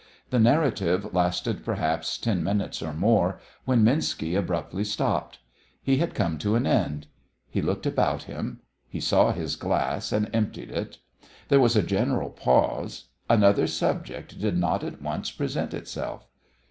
The 0.31 0.39
narrative 0.39 1.13
lasted 1.13 1.63
perhaps 1.63 2.17
ten 2.17 2.43
minutes 2.43 2.81
or 2.81 2.91
more, 2.91 3.39
when 3.65 3.83
Minski 3.83 4.35
abruptly 4.35 4.83
stopped. 4.83 5.37
He 5.79 5.97
had 5.97 6.15
come 6.15 6.39
to 6.39 6.55
an 6.55 6.65
end; 6.65 7.05
he 7.51 7.61
looked 7.61 7.85
about 7.85 8.23
him; 8.23 8.61
he 8.89 8.99
saw 8.99 9.31
his 9.31 9.55
glass, 9.55 10.11
and 10.11 10.27
emptied 10.33 10.71
it. 10.71 10.97
There 11.49 11.59
was 11.59 11.75
a 11.75 11.83
general 11.83 12.31
pause. 12.31 13.09
Another 13.29 13.67
subject 13.67 14.39
did 14.39 14.57
not 14.57 14.83
at 14.83 15.03
once 15.03 15.29
present 15.29 15.71
itself. 15.71 16.25